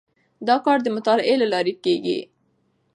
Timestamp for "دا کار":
0.47-0.77